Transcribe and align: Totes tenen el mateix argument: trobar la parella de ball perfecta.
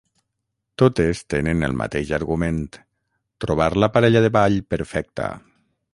Totes 0.81 1.19
tenen 1.33 1.61
el 1.67 1.75
mateix 1.83 2.13
argument: 2.19 2.63
trobar 3.45 3.69
la 3.85 3.91
parella 3.99 4.25
de 4.29 4.33
ball 4.39 4.59
perfecta. 4.77 5.29